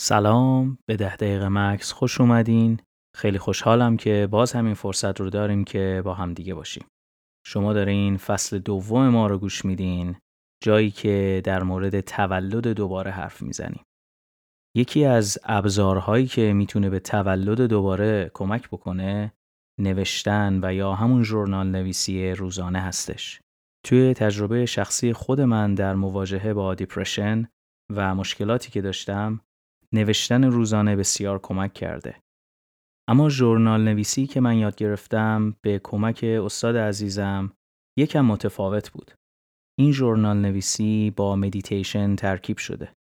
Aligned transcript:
سلام 0.00 0.78
به 0.86 0.96
ده 0.96 1.16
دقیقه 1.16 1.48
مکس 1.48 1.92
خوش 1.92 2.20
اومدین. 2.20 2.80
خیلی 3.16 3.38
خوشحالم 3.38 3.96
که 3.96 4.28
باز 4.30 4.52
همین 4.52 4.74
فرصت 4.74 5.20
رو 5.20 5.30
داریم 5.30 5.64
که 5.64 6.02
با 6.04 6.14
هم 6.14 6.34
دیگه 6.34 6.54
باشیم. 6.54 6.86
شما 7.46 7.72
دارین 7.72 8.16
فصل 8.16 8.58
دوم 8.58 9.08
ما 9.08 9.26
رو 9.26 9.38
گوش 9.38 9.64
میدین 9.64 10.16
جایی 10.62 10.90
که 10.90 11.42
در 11.44 11.62
مورد 11.62 12.00
تولد 12.00 12.68
دوباره 12.68 13.10
حرف 13.10 13.42
می‌زنیم. 13.42 13.82
یکی 14.76 15.04
از 15.04 15.38
ابزارهایی 15.44 16.26
که 16.26 16.52
می‌تونه 16.52 16.90
به 16.90 17.00
تولد 17.00 17.60
دوباره 17.60 18.30
کمک 18.34 18.68
بکنه 18.68 19.32
نوشتن 19.80 20.60
و 20.62 20.74
یا 20.74 20.94
همون 20.94 21.22
ژورنال 21.22 21.66
نویسی 21.66 22.30
روزانه 22.30 22.80
هستش. 22.80 23.40
توی 23.86 24.14
تجربه 24.14 24.66
شخصی 24.66 25.12
خود 25.12 25.40
من 25.40 25.74
در 25.74 25.94
مواجهه 25.94 26.54
با 26.54 26.74
دیپرشن 26.74 27.48
و 27.92 28.14
مشکلاتی 28.14 28.70
که 28.70 28.82
داشتم 28.82 29.40
نوشتن 29.94 30.44
روزانه 30.44 30.96
بسیار 30.96 31.38
کمک 31.38 31.74
کرده. 31.74 32.16
اما 33.08 33.28
ژورنال 33.28 33.84
نویسی 33.84 34.26
که 34.26 34.40
من 34.40 34.56
یاد 34.56 34.76
گرفتم 34.76 35.56
به 35.62 35.80
کمک 35.84 36.24
استاد 36.24 36.76
عزیزم 36.76 37.52
یکم 37.98 38.24
متفاوت 38.24 38.90
بود. 38.90 39.12
این 39.78 39.92
ژورنال 39.92 40.36
نویسی 40.36 41.12
با 41.16 41.36
مدیتیشن 41.36 42.16
ترکیب 42.16 42.58
شده. 42.58 42.92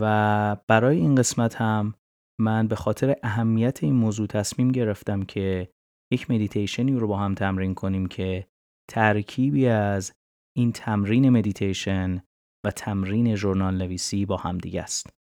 و 0.00 0.56
برای 0.68 0.96
این 0.96 1.14
قسمت 1.14 1.54
هم 1.54 1.94
من 2.40 2.68
به 2.68 2.76
خاطر 2.76 3.16
اهمیت 3.22 3.84
این 3.84 3.94
موضوع 3.94 4.26
تصمیم 4.26 4.72
گرفتم 4.72 5.22
که 5.22 5.70
یک 6.12 6.30
مدیتیشنی 6.30 6.92
رو 6.92 7.08
با 7.08 7.16
هم 7.16 7.34
تمرین 7.34 7.74
کنیم 7.74 8.06
که 8.06 8.46
ترکیبی 8.90 9.66
از 9.66 10.12
این 10.56 10.72
تمرین 10.72 11.30
مدیتیشن 11.30 12.22
و 12.66 12.70
تمرین 12.70 13.36
ژورنال 13.36 13.76
نویسی 13.76 14.26
با 14.26 14.36
هم 14.36 14.58
دیگه 14.58 14.82
است. 14.82 15.19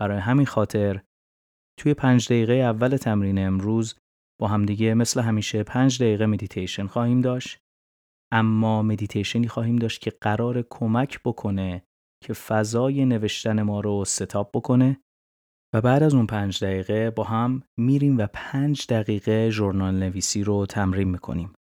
برای 0.00 0.18
همین 0.18 0.46
خاطر 0.46 1.02
توی 1.80 1.94
پنج 1.94 2.26
دقیقه 2.26 2.52
اول 2.52 2.96
تمرین 2.96 3.46
امروز 3.46 3.94
با 4.40 4.48
همدیگه 4.48 4.94
مثل 4.94 5.20
همیشه 5.20 5.62
پنج 5.62 6.02
دقیقه 6.02 6.26
مدیتیشن 6.26 6.86
خواهیم 6.86 7.20
داشت 7.20 7.58
اما 8.32 8.82
مدیتیشنی 8.82 9.48
خواهیم 9.48 9.76
داشت 9.76 10.00
که 10.00 10.10
قراره 10.20 10.66
کمک 10.70 11.20
بکنه 11.24 11.82
که 12.24 12.32
فضای 12.32 13.04
نوشتن 13.04 13.62
ما 13.62 13.80
رو 13.80 14.04
set 14.04 14.32
up 14.32 14.50
بکنه 14.54 15.00
و 15.74 15.80
بعد 15.80 16.02
از 16.02 16.14
اون 16.14 16.26
پنج 16.26 16.64
دقیقه 16.64 17.10
با 17.10 17.24
هم 17.24 17.62
میریم 17.78 18.18
و 18.18 18.26
پنج 18.32 18.86
دقیقه 18.86 19.50
ژورنال 19.50 19.94
نویسی 19.94 20.44
رو 20.44 20.66
تمرین 20.66 21.08
می‌کنیم. 21.08 21.52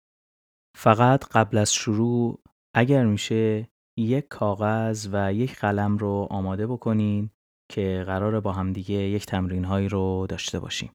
فقط 0.77 1.25
قبل 1.25 1.57
از 1.57 1.73
شروع 1.73 2.43
اگر 2.75 3.05
میشه 3.05 3.69
یک 3.99 4.27
کاغذ 4.27 5.09
و 5.11 5.33
یک 5.33 5.59
قلم 5.59 5.97
رو 5.97 6.27
آماده 6.29 6.67
بکنین 6.67 7.29
که 7.73 8.03
قرار 8.07 8.39
با 8.39 8.51
هم 8.51 8.73
دیگه 8.73 8.95
یک 8.95 9.25
تمرین 9.25 9.65
هایی 9.65 9.89
رو 9.89 10.27
داشته 10.29 10.59
باشیم. 10.59 10.91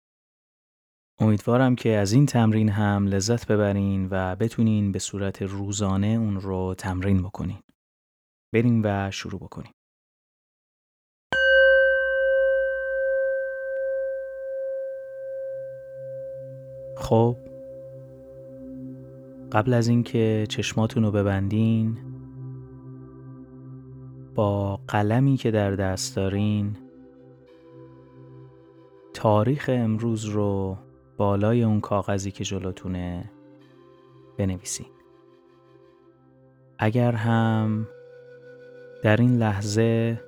امیدوارم 1.21 1.77
که 1.77 1.97
از 1.97 2.13
این 2.13 2.27
تمرین 2.27 2.69
هم 2.69 3.07
لذت 3.07 3.47
ببرین 3.47 4.09
و 4.11 4.37
بتونین 4.37 4.93
به 4.93 4.99
صورت 4.99 5.43
روزانه 5.43 6.07
اون 6.07 6.41
رو 6.41 6.75
تمرین 6.79 7.23
بکنین. 7.23 7.59
بریم 8.55 8.81
و 8.85 9.11
شروع 9.11 9.41
بکنیم. 9.41 9.73
خب 16.97 17.37
قبل 19.53 19.75
از 19.75 19.89
اینکه 19.89 20.47
چشماتون 20.49 21.03
رو 21.03 21.11
ببندین 21.11 22.08
با 24.39 24.81
قلمی 24.89 25.37
که 25.37 25.51
در 25.51 25.71
دست 25.71 26.17
دارین. 26.17 26.77
تاریخ 29.15 29.71
امروز 29.73 30.25
رو 30.25 30.77
بالای 31.17 31.63
اون 31.63 31.81
کاغذی 31.81 32.31
که 32.31 32.45
جلوتونه 32.45 33.31
بنویسین. 34.37 34.87
اگر 36.79 37.13
هم 37.13 37.89
در 39.03 39.17
این 39.17 39.39
لحظه 39.39 40.21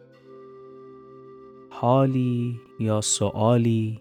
حالی 1.71 2.61
یا 2.81 3.01
سوالی 3.01 4.01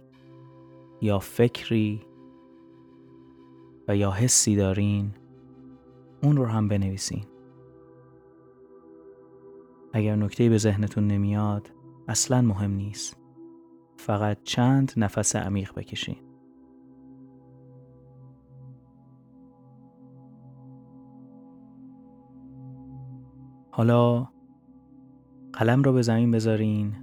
یا 1.01 1.19
فکری 1.19 2.01
و 3.87 3.95
یا 3.95 4.11
حسی 4.11 4.55
دارین 4.55 5.11
اون 6.23 6.37
رو 6.37 6.45
هم 6.45 6.67
بنویسین. 6.67 7.25
اگر 9.93 10.15
نکته 10.15 10.49
به 10.49 10.57
ذهنتون 10.57 11.07
نمیاد 11.07 11.71
اصلا 12.07 12.41
مهم 12.41 12.71
نیست. 12.71 13.17
فقط 13.97 14.37
چند 14.43 14.91
نفس 14.97 15.35
عمیق 15.35 15.73
بکشین. 15.75 16.15
حالا 23.71 24.27
قلم 25.53 25.83
رو 25.83 25.93
به 25.93 26.01
زمین 26.01 26.31
بذارین 26.31 26.95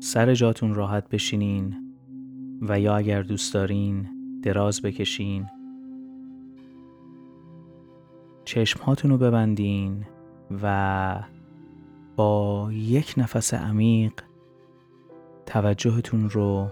سر 0.00 0.34
جاتون 0.34 0.74
راحت 0.74 1.08
بشینین 1.08 1.94
و 2.62 2.80
یا 2.80 2.96
اگر 2.96 3.22
دوست 3.22 3.54
دارین 3.54 4.08
دراز 4.42 4.82
بکشین. 4.82 5.46
چشم 8.44 8.80
رو 9.04 9.18
ببندین. 9.18 10.04
و 10.62 11.24
با 12.16 12.68
یک 12.72 13.14
نفس 13.16 13.54
عمیق 13.54 14.12
توجهتون 15.46 16.30
رو 16.30 16.68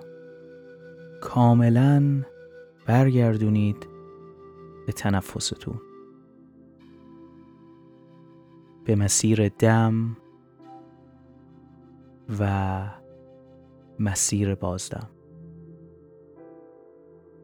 کاملا 1.21 2.23
برگردونید 2.87 3.89
به 4.87 4.93
تنفستون. 4.93 5.81
به 8.85 8.97
مسیر 8.97 9.49
دم 9.49 10.17
و 12.39 12.83
مسیر 13.99 14.55
بازدم. 14.55 15.09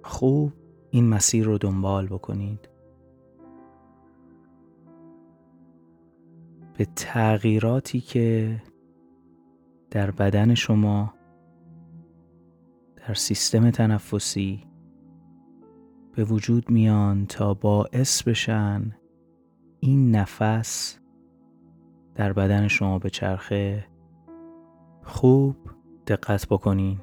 خوب 0.04 0.52
این 0.90 1.08
مسیر 1.08 1.44
رو 1.44 1.58
دنبال 1.58 2.06
بکنید. 2.06 2.68
به 6.78 6.84
تغییراتی 6.96 8.00
که 8.00 8.56
در 9.90 10.10
بدن 10.10 10.54
شما 10.54 11.14
در 12.96 13.14
سیستم 13.14 13.70
تنفسی 13.70 14.64
به 16.16 16.24
وجود 16.24 16.70
میان 16.70 17.26
تا 17.26 17.54
باعث 17.54 18.22
بشن 18.22 18.92
این 19.80 20.16
نفس 20.16 20.98
در 22.14 22.32
بدن 22.32 22.68
شما 22.68 22.98
به 22.98 23.10
چرخه 23.10 23.86
خوب 25.02 25.56
دقت 26.06 26.46
بکنین. 26.48 26.98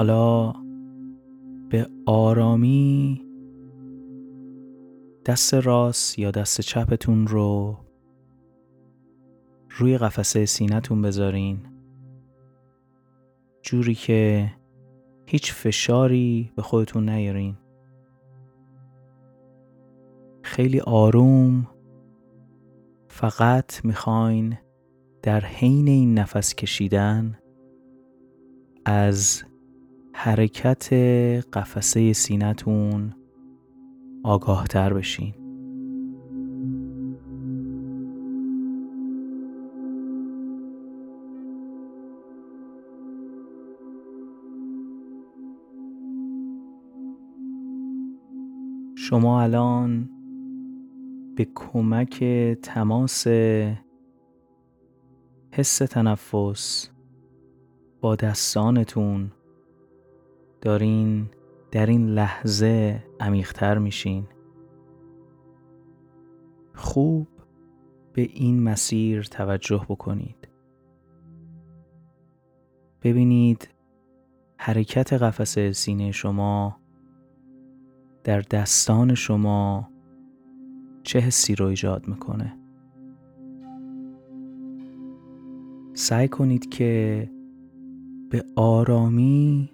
حالا 0.00 0.52
به 1.68 1.86
آرامی 2.06 3.22
دست 5.26 5.54
راست 5.54 6.18
یا 6.18 6.30
دست 6.30 6.60
چپتون 6.60 7.26
رو 7.26 7.78
روی 9.70 9.98
قفسه 9.98 10.46
سینتون 10.46 11.02
بذارین. 11.02 11.58
جوری 13.62 13.94
که 13.94 14.50
هیچ 15.26 15.52
فشاری 15.52 16.52
به 16.56 16.62
خودتون 16.62 17.08
نیارین. 17.08 17.56
خیلی 20.42 20.80
آروم 20.80 21.66
فقط 23.08 23.84
می‌خواین 23.84 24.58
در 25.22 25.40
حین 25.40 25.88
این 25.88 26.14
نفس 26.18 26.54
کشیدن 26.54 27.38
از 28.84 29.49
حرکت 30.22 30.92
قفسه 31.52 32.12
سینتون 32.12 33.14
آگاه 34.24 34.66
تر 34.66 34.94
بشین. 34.94 35.34
شما 48.96 49.42
الان 49.42 50.10
به 51.36 51.48
کمک 51.54 52.24
تماس 52.62 53.26
حس 55.52 55.78
تنفس 55.78 56.90
با 58.00 58.16
دستانتون 58.16 59.30
دارین 60.60 61.30
در 61.70 61.86
این 61.86 62.06
لحظه 62.06 63.04
عمیقتر 63.20 63.78
میشین. 63.78 64.26
خوب 66.74 67.28
به 68.12 68.22
این 68.22 68.62
مسیر 68.62 69.22
توجه 69.22 69.86
بکنید. 69.88 70.48
ببینید 73.02 73.68
حرکت 74.58 75.12
قفسه 75.12 75.72
سینه 75.72 76.12
شما 76.12 76.76
در 78.24 78.40
دستان 78.40 79.14
شما 79.14 79.90
چه 81.02 81.18
حسی 81.18 81.54
رو 81.54 81.66
ایجاد 81.66 82.08
می‌کنه. 82.08 82.56
سعی 85.94 86.28
کنید 86.28 86.68
که 86.68 87.30
به 88.30 88.44
آرامی 88.56 89.70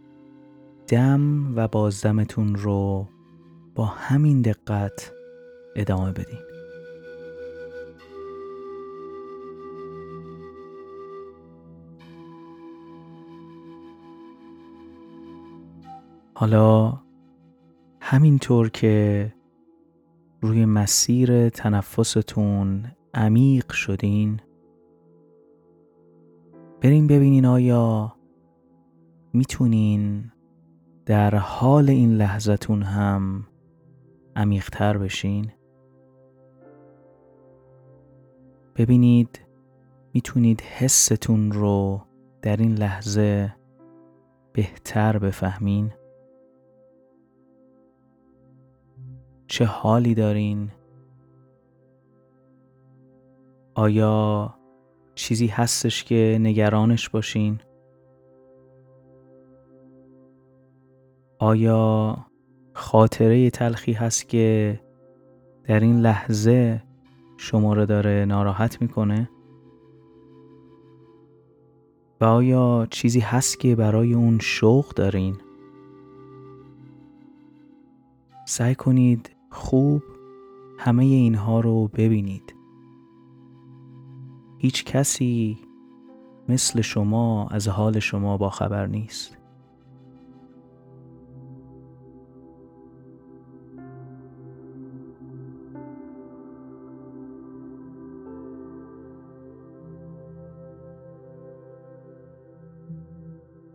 دم 0.88 1.52
و 1.56 1.68
بازدمتون 1.68 2.54
رو 2.54 3.08
با 3.74 3.84
همین 3.84 4.42
دقت 4.42 5.12
ادامه 5.76 6.12
بدین 6.12 6.38
حالا 16.34 16.98
همینطور 18.00 18.68
که 18.68 19.32
روی 20.40 20.64
مسیر 20.64 21.48
تنفستون 21.48 22.84
عمیق 23.14 23.72
شدین 23.72 24.40
بریم 26.80 27.06
ببینین 27.06 27.46
آیا 27.46 28.16
می‌تونین 29.32 30.32
در 31.06 31.35
حال 31.35 31.91
این 31.91 32.17
لحظتون 32.17 32.82
هم 32.82 33.47
عمیقتر 34.37 34.99
بشین. 34.99 35.53
ببینید 38.76 39.41
می‌تونید 40.14 40.61
حستون 40.61 41.53
رو 41.53 42.00
در 42.43 42.56
این 42.56 42.75
لحظه 42.75 43.55
بهتر 44.53 45.19
بفهمین. 45.19 45.93
چه 49.47 49.64
حالی 49.64 50.14
دارین؟ 50.14 50.70
آیا 53.75 54.55
چیزی 55.14 55.47
هستش 55.47 56.05
که 56.05 56.38
نگرانش 56.41 57.08
باشین؟ 57.08 57.61
آیا 61.38 62.16
خاطره 62.72 63.50
تلخی 63.50 63.92
هست 63.92 64.28
که 64.28 64.80
در 65.64 65.80
این 65.80 66.00
لحظه 66.00 66.82
شما 67.36 67.74
رو 67.74 67.86
داره 67.86 68.24
ناراحت 68.28 68.82
می‌کنه؟ 68.82 69.30
و 72.20 72.24
آیا 72.24 72.86
چیزی 72.90 73.20
هست 73.20 73.60
که 73.60 73.76
برای 73.76 74.14
اون 74.14 74.38
شوق 74.38 74.94
دارین؟ 74.94 75.36
سعی 78.46 78.74
کنید 78.74 79.30
خوب 79.50 80.02
همه 80.78 81.04
اینها 81.04 81.60
رو 81.60 81.88
ببینید. 81.88 82.54
هیچ 84.58 84.84
کسی 84.84 85.58
مثل 86.48 86.80
شما 86.80 87.48
از 87.48 87.68
حال 87.68 87.98
شما 87.98 88.36
با 88.36 88.50
خبر 88.50 88.86
نیست. 88.86 89.35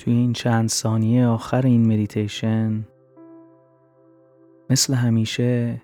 توی 0.02 0.14
این 0.14 0.34
چند 0.34 0.70
ثانیه 0.70 1.26
آخر 1.26 1.66
این 1.66 1.94
مدیتیشن 1.94 2.88
مثل 4.70 4.94
همیشه 4.94 5.82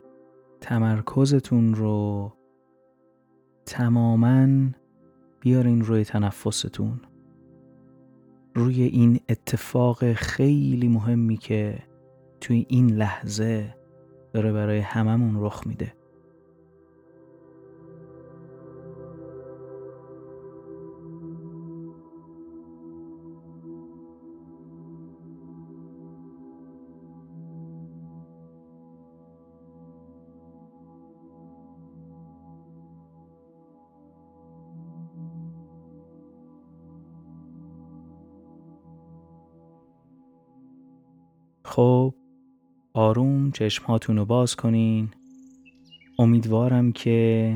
تمرکزتون 0.62 1.76
رو 1.76 2.34
تماما 3.66 4.70
بیارین 5.40 5.82
روی 5.82 6.06
تنفستون. 6.06 7.02
روی 8.56 8.84
این 8.84 9.20
اتفاق 9.30 10.14
خیلی 10.14 10.88
مهمی 10.88 11.38
که 11.38 11.80
توی 12.42 12.66
این 12.70 12.90
لحظه 12.90 13.76
داره 14.34 14.54
برای 14.54 14.80
هممون 14.80 15.46
رخ 15.46 15.68
میده. 15.68 15.94
خب 41.78 42.14
آروم 42.94 43.52
چشمهاتون 43.52 44.18
رو 44.18 44.26
باز 44.26 44.56
کنین. 44.56 45.10
امیدوارم 46.20 46.92
که 46.92 47.54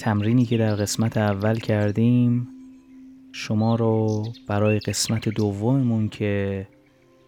تمرینی 0.00 0.44
که 0.44 0.56
در 0.58 0.74
قسمت 0.74 1.16
اول 1.16 1.58
کردیم 1.58 2.48
شما 3.32 3.74
رو 3.74 4.22
برای 4.46 4.78
قسمت 4.78 5.28
دوممون 5.28 6.08
که 6.08 6.66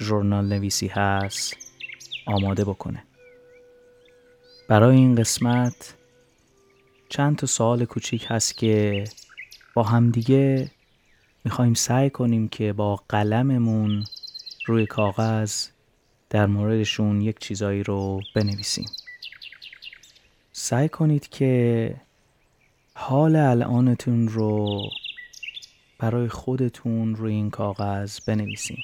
ژورنال 0.01 0.47
نویسی 0.47 0.87
هست 0.87 1.57
آماده 2.27 2.65
بکنه. 2.65 3.05
برای 4.69 4.97
این 4.97 5.15
قسمت 5.15 5.95
چند 7.09 7.37
تا 7.37 7.47
سوال 7.47 7.85
کوچیک 7.85 8.27
هست 8.29 8.57
که 8.57 9.05
با 9.75 9.83
همدیگه 9.83 10.71
می‌خوایم 11.45 11.75
سعی 11.75 12.11
کنیم 12.11 12.49
که 12.49 12.73
با 12.73 12.97
قلممون 13.09 14.05
روی 14.67 14.87
کاغذ 14.87 15.69
در 16.31 16.47
موردشون 16.47 17.21
یک 17.21 17.39
چیزایی 17.39 17.83
رو 17.83 18.21
بنویسیم. 18.35 18.89
سعی 20.53 20.89
کنید 20.89 21.29
که 21.29 21.97
حال 22.95 23.37
الانتون 23.37 24.29
رو 24.29 24.83
برای 25.99 26.29
خودتون 26.29 27.17
روی 27.17 27.33
این 27.33 27.51
کاغذ 27.51 28.21
بنویسیم 28.21 28.83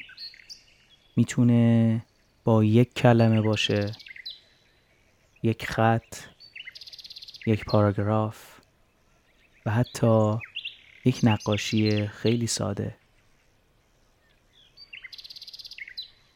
می‌تونه 1.17 2.03
با 2.45 2.65
یک 2.65 2.95
کلمه 2.95 3.41
باشه 3.41 3.93
یک 5.43 5.67
خط 5.67 6.17
یک 7.47 7.65
پاراگراف 7.65 8.61
و 9.67 9.71
حتی 9.71 10.39
یک 11.05 11.21
نقاشی 11.23 12.07
خیلی 12.07 12.47
ساده. 12.47 13.02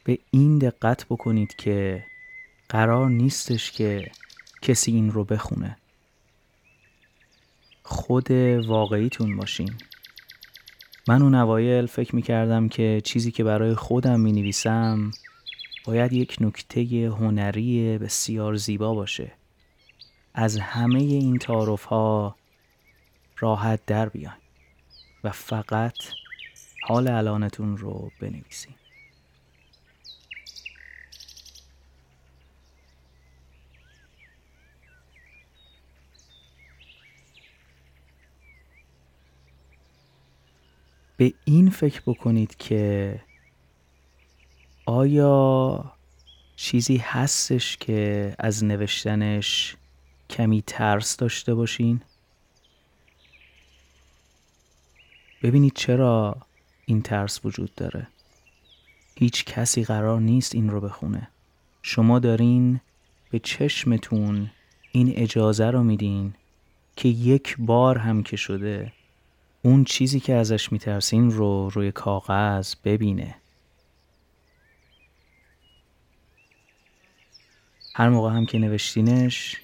به 0.07 0.19
این 0.31 0.57
دقت 0.57 1.05
بکنید 1.05 1.55
که 1.55 2.03
قرار 2.69 3.09
نیستش 3.09 3.71
که 3.71 4.11
کسی 4.61 4.91
این 4.91 5.11
رو 5.11 5.23
بخونه. 5.23 5.77
خود 7.83 8.31
واقعیتون 8.67 9.37
باشین. 9.37 9.73
من 11.07 11.21
اون 11.21 11.35
اوایل 11.35 11.85
فکر 11.85 12.15
می 12.15 12.21
کردم 12.21 12.69
که 12.69 13.01
چیزی 13.03 13.31
که 13.31 13.43
برای 13.43 13.75
خودم 13.75 14.19
می 14.19 14.31
نویسم 14.31 15.11
باید 15.85 16.13
یک 16.13 16.37
نکته 16.41 16.81
هنری 17.19 17.97
بسیار 17.97 18.55
زیبا 18.55 18.93
باشه. 18.93 19.31
از 20.33 20.57
همه 20.57 20.99
این 20.99 21.37
تعارف 21.37 21.83
ها 21.83 22.35
راحت 23.39 23.85
در 23.85 24.09
بیاین 24.09 24.33
و 25.23 25.31
فقط 25.31 25.97
حال 26.83 27.07
الانتون 27.07 27.77
رو 27.77 28.11
بنویسین. 28.21 28.75
به 41.17 41.33
این 41.45 41.69
فکر 41.69 42.01
بکنید 42.05 42.55
که 42.55 43.19
آیا 44.85 45.93
چیزی 46.55 46.97
هستش 46.97 47.77
که 47.77 48.35
از 48.39 48.63
نوشتنش 48.63 49.75
کمی 50.29 50.63
ترس 50.67 51.17
داشته 51.17 51.55
باشین؟ 51.55 52.01
ببینید 55.43 55.73
چرا 55.75 56.37
این 56.85 57.01
ترس 57.01 57.45
وجود 57.45 57.75
داره 57.75 58.07
هیچ 59.15 59.45
کسی 59.45 59.83
قرار 59.83 60.19
نیست 60.19 60.55
این 60.55 60.69
رو 60.69 60.81
بخونه 60.81 61.27
شما 61.81 62.19
دارین 62.19 62.81
به 63.31 63.39
چشمتون 63.39 64.51
این 64.91 65.13
اجازه 65.15 65.65
رو 65.65 65.83
میدین 65.83 66.33
که 66.95 67.09
یک 67.09 67.55
بار 67.59 67.97
هم 67.97 68.23
که 68.23 68.37
شده 68.37 68.93
اون 69.67 69.83
چیزی 69.83 70.19
که 70.19 70.33
ازش 70.33 70.71
میترسین 70.71 71.31
رو 71.31 71.69
روی 71.69 71.91
کاغذ 71.91 72.75
ببینه. 72.83 73.35
هر 77.95 78.09
موقع 78.09 78.29
هم 78.29 78.45
که 78.45 78.59
نوشتینش 78.59 79.55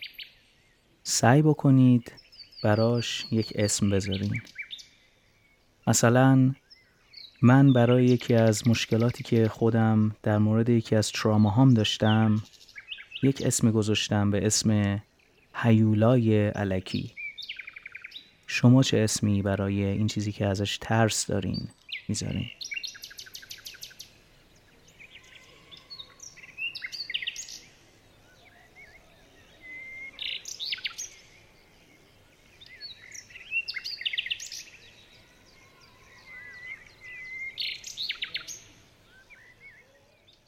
سعی 1.04 1.42
بکنید 1.42 2.12
براش 2.64 3.26
یک 3.32 3.54
اسم 3.56 3.90
بذارین. 3.90 4.42
مثلا 5.88 6.54
من 7.42 7.74
برای 7.74 8.06
یکی 8.06 8.34
از 8.34 8.68
مشکلاتی 8.68 9.24
که 9.24 9.48
خودم 9.48 10.16
در 10.24 10.38
مورد 10.38 10.70
یکی 10.70 10.96
از 10.96 11.12
تراماهام 11.12 11.70
داشتم 11.70 12.42
یک 13.24 13.42
اسم 13.46 13.72
گذاشتم 13.72 14.32
به 14.32 14.46
اسم 14.46 15.02
هیولای 15.54 16.48
علکی 16.48 17.16
شما 18.56 18.84
چه 18.84 18.98
اسمی 18.98 19.42
برای 19.42 19.84
این 19.84 20.08
چیزی 20.08 20.32
که 20.32 20.46
ازش 20.46 20.78
ترس 20.78 21.28
دارین 21.28 21.68
می‌ذارین؟ 22.08 22.46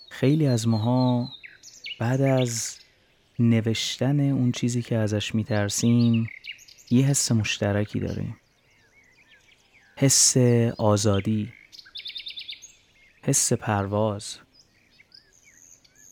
خیلی 0.10 0.48
از 0.48 0.68
ماها 0.68 1.30
بعد 2.00 2.22
از 2.22 2.78
نوشتن 3.40 4.20
اون 4.20 4.52
چیزی 4.52 4.82
که 4.82 4.96
ازش 4.98 5.36
میترسیم 5.36 6.28
یه 6.90 7.06
حس 7.06 7.32
مشترکی 7.32 8.00
داریم. 8.00 8.38
حس 9.96 10.38
آزادی. 10.78 11.54
حس 13.22 13.54
پرواز. 13.54 14.38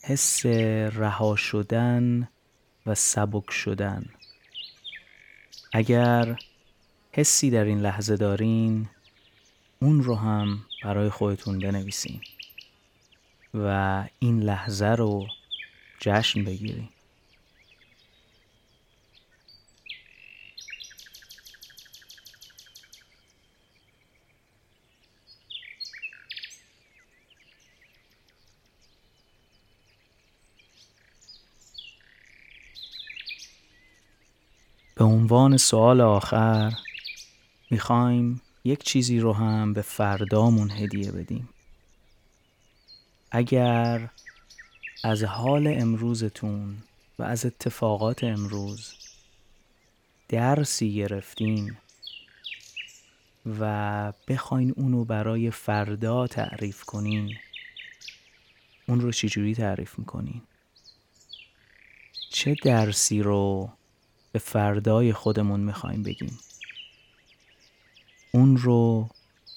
حس 0.04 0.46
رها 0.96 1.36
شدن 1.36 2.28
و 2.86 2.96
سبک 2.96 3.52
شدن. 3.52 4.06
اگر 5.74 6.38
حسی 7.12 7.50
در 7.50 7.64
این 7.64 7.80
لحظه 7.80 8.18
دارین 8.18 8.90
اون 9.80 10.04
رو 10.04 10.16
هم 10.16 10.66
برای 10.84 11.10
خودتون 11.10 11.60
بنویسین 11.60 12.22
و 13.54 14.04
این 14.20 14.40
لحظه 14.40 14.86
رو 14.86 15.28
جشن 16.00 16.44
بگیریم 16.44 16.90
به 35.04 35.10
عنوان 35.10 35.58
سوال 35.58 36.02
آخر 36.02 36.74
می‌خوایم 37.72 38.42
یک 38.64 38.84
چیزی 38.84 39.20
رو 39.20 39.34
هم 39.34 39.74
به 39.74 39.82
فردامون 39.82 40.72
هدیه 40.72 41.12
بدیم 41.12 41.50
اگر 43.32 44.10
از 45.04 45.24
حال 45.24 45.68
امروزتون 45.68 46.78
و 47.20 47.24
از 47.24 47.46
اتفاقات 47.46 48.24
امروز 48.24 48.94
درسی 50.30 50.96
گرفتین 50.96 51.78
و 53.60 54.14
بخواین 54.28 54.74
اونو 54.78 55.06
برای 55.06 55.52
فردا 55.52 56.28
تعریف 56.28 56.84
کنین 56.84 57.36
اون 58.88 59.02
رو 59.02 59.12
چجوری 59.12 59.56
تعریف 59.56 60.00
می‌کنین؟ 60.00 60.42
چه 62.30 62.56
درسی 62.56 63.22
رو 63.22 63.72
به 64.34 64.40
فردای 64.40 65.14
خودمون 65.14 65.60
می‌خوایم 65.60 66.04
بگیم؟ 66.04 66.40
اون 68.32 68.58
رو 68.58 69.10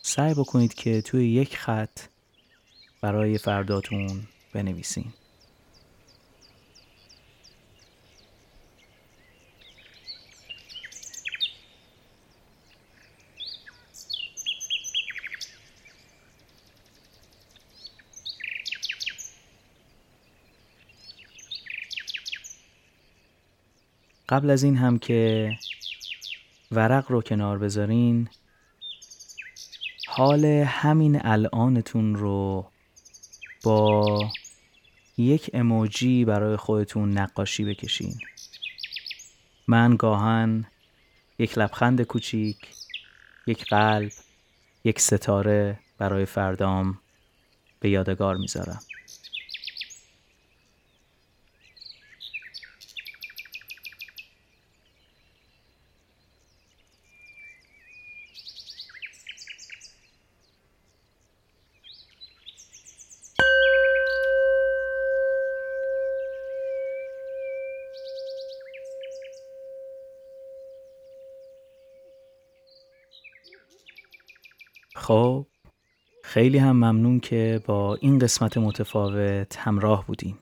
سعی 0.03 0.35
بکنید 0.35 0.75
که 0.75 1.03
توی 1.03 1.33
یک 1.33 1.57
خط 1.57 2.01
برای 3.01 3.39
فرداتون 3.39 4.29
بنویسین 4.53 5.13
قبل 24.29 24.51
از 24.51 24.63
این 24.63 24.77
هم 24.77 24.99
که 24.99 25.51
ورق 26.73 27.11
رو 27.11 27.23
کنار 27.23 27.59
بذارین 27.59 28.29
حال 30.09 30.45
همین 30.45 31.27
الانتون 31.27 32.15
رو 32.15 32.71
با 33.65 34.21
یک 35.19 35.51
اموجی 35.55 36.25
برای 36.25 36.57
خودتون 36.57 37.19
نقاشی 37.19 37.65
بکشین. 37.65 38.15
من 39.67 39.97
گاهن 39.97 40.65
یک 41.39 41.59
لبخند 41.59 42.03
کوچیک 42.03 42.57
یک 43.47 43.65
قلب 43.65 44.13
یک 44.85 45.01
ستاره 45.01 45.79
برای 45.99 46.27
فردام 46.27 46.99
به 47.81 47.91
یادگار 47.91 48.37
می‌ذارم. 48.37 48.81
خب 75.07 75.47
خیلی 76.25 76.59
هم 76.59 76.77
ممنون 76.77 77.21
که 77.21 77.61
با 77.67 77.95
این 77.95 78.19
قسمت 78.19 78.59
متفاوت 78.59 79.57
همراه 79.59 80.07
بودین. 80.07 80.35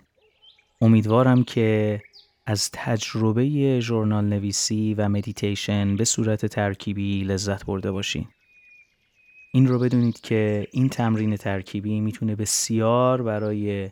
امیدوارم 0.80 1.44
که 1.44 2.00
از 2.47 2.71
تجربه 2.73 3.80
ژورنال 3.80 4.25
نویسی 4.25 4.94
و 4.94 5.09
مدیتیشن 5.09 5.97
به 5.97 6.04
صورت 6.04 6.47
ترکیبی 6.47 7.25
لذت 7.25 7.66
برده 7.66 7.90
باشین. 7.90 8.28
این 9.52 9.66
رو 9.66 9.78
بدونید 9.78 10.21
که 10.21 10.66
این 10.73 10.88
تمرین 10.88 11.37
ترکیبی 11.37 12.00
می‌تونه 12.00 12.37
بسیار 12.37 13.23
برای 13.23 13.90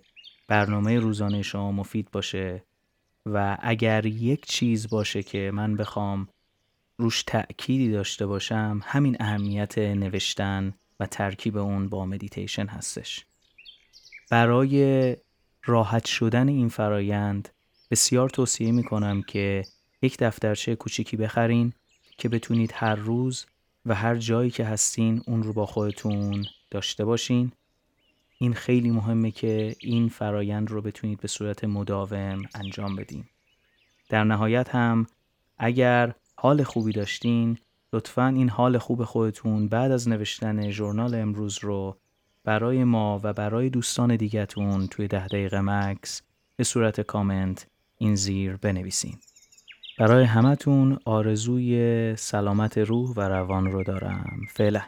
برنامه 0.48 0.98
روزانه 0.98 1.42
شما 1.42 1.72
مفید 1.72 2.10
باشه 2.10 2.64
و 3.26 3.58
اگر 3.60 4.06
یک 4.06 4.46
چیز 4.46 4.88
باشه 4.90 5.22
که 5.22 5.50
من 5.54 5.76
بخوام 5.76 6.28
روش 7.02 7.22
تأکیدی 7.22 7.90
داشته 7.92 8.26
باشم 8.26 8.80
همین 8.84 9.16
اهمیت 9.20 9.78
نوشتن 9.78 10.74
و 11.00 11.06
ترکیب 11.06 11.56
اون 11.56 11.88
با 11.88 12.06
مدیتیشن 12.06 12.66
هستش. 12.66 13.26
برای 14.30 15.16
راحت 15.64 16.04
شدن 16.04 16.48
این 16.48 16.68
فرایند 16.68 17.48
بسیار 17.90 18.30
توصیه 18.30 18.72
می 18.72 18.82
کنم 18.82 19.22
که 19.22 19.62
یک 20.02 20.18
دفترچه 20.18 20.76
کوچیکی 20.76 21.16
بخرین 21.16 21.72
که 22.18 22.28
بتونید 22.28 22.72
هر 22.74 22.94
روز 22.94 23.46
و 23.86 23.94
هر 23.94 24.16
جایی 24.16 24.50
که 24.50 24.64
هستین 24.64 25.22
اون 25.26 25.42
رو 25.42 25.52
با 25.52 25.66
خودتون 25.66 26.44
داشته 26.70 27.04
باشین. 27.04 27.52
این 28.38 28.54
خیلی 28.54 28.90
مهمه 28.90 29.30
که 29.30 29.76
این 29.80 30.08
فرایند 30.08 30.70
رو 30.70 30.82
بتونید 30.82 31.20
به 31.20 31.28
صورت 31.28 31.64
مداوم 31.64 32.42
انجام 32.54 32.96
بدین. 32.96 33.24
در 34.08 34.24
نهایت 34.24 34.74
هم 34.74 35.06
اگر 35.58 36.14
حال 36.42 36.62
خوبی 36.62 36.92
داشتین 36.92 37.58
لطفا 37.92 38.26
این 38.26 38.48
حال 38.48 38.78
خوب 38.78 39.04
خودتون 39.04 39.68
بعد 39.68 39.92
از 39.92 40.08
نوشتن 40.08 40.70
ژورنال 40.70 41.14
امروز 41.14 41.58
رو 41.58 41.96
برای 42.44 42.84
ما 42.84 43.20
و 43.22 43.32
برای 43.32 43.70
دوستان 43.70 44.16
دیگهتون 44.16 44.86
توی 44.86 45.08
ده 45.08 45.26
دقیقه 45.26 45.60
مکس 45.60 46.22
به 46.56 46.64
صورت 46.64 47.00
کامنت 47.00 47.66
این 47.98 48.14
زیر 48.14 48.56
بنویسین. 48.56 49.14
برای 49.98 50.24
همتون 50.24 50.98
آرزوی 51.04 52.16
سلامت 52.16 52.78
روح 52.78 53.10
و 53.16 53.20
روان 53.20 53.72
رو 53.72 53.84
دارم. 53.84 54.40
فعلا. 54.54 54.82